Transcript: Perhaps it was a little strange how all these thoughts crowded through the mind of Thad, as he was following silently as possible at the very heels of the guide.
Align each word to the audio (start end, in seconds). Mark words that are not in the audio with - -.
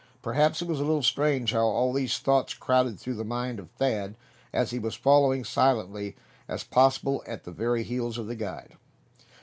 Perhaps 0.23 0.63
it 0.63 0.67
was 0.67 0.79
a 0.79 0.83
little 0.83 1.03
strange 1.03 1.51
how 1.53 1.63
all 1.67 1.93
these 1.93 2.17
thoughts 2.17 2.55
crowded 2.55 2.99
through 2.99 3.13
the 3.13 3.23
mind 3.23 3.59
of 3.59 3.69
Thad, 3.69 4.15
as 4.51 4.71
he 4.71 4.79
was 4.79 4.95
following 4.95 5.43
silently 5.43 6.15
as 6.47 6.63
possible 6.63 7.23
at 7.27 7.43
the 7.43 7.51
very 7.51 7.83
heels 7.83 8.17
of 8.17 8.25
the 8.25 8.33
guide. 8.33 8.77